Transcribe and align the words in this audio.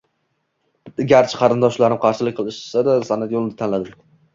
garchi 1.11 1.39
qarindoshlarim 1.43 2.03
qarshilik 2.09 2.41
qilishsa-da, 2.43 3.01
san’at 3.15 3.41
yo‘lini 3.41 3.61
tanladim. 3.67 4.07